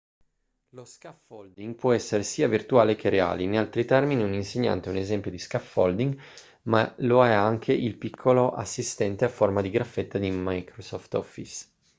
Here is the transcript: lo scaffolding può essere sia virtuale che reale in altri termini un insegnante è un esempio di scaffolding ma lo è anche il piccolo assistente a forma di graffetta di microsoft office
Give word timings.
lo 0.69 0.83
scaffolding 0.83 1.75
può 1.75 1.93
essere 1.93 2.23
sia 2.23 2.47
virtuale 2.47 2.95
che 2.95 3.09
reale 3.09 3.43
in 3.43 3.55
altri 3.55 3.85
termini 3.85 4.23
un 4.23 4.33
insegnante 4.33 4.89
è 4.89 4.91
un 4.91 4.97
esempio 4.97 5.29
di 5.29 5.37
scaffolding 5.37 6.19
ma 6.63 6.91
lo 7.01 7.23
è 7.23 7.29
anche 7.31 7.71
il 7.73 7.97
piccolo 7.97 8.49
assistente 8.49 9.25
a 9.25 9.29
forma 9.29 9.61
di 9.61 9.69
graffetta 9.69 10.17
di 10.17 10.31
microsoft 10.31 11.13
office 11.13 11.67